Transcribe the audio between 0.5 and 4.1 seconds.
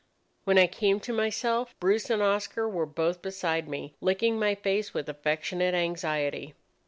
I came to myself, Bruce and Oscar were both beside me,